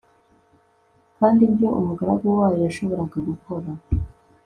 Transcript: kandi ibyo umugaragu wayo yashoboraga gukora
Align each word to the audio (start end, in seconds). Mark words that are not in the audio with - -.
kandi 1.17 1.41
ibyo 1.49 1.67
umugaragu 1.79 2.25
wayo 2.37 2.57
yashoboraga 2.65 3.17
gukora 3.29 3.69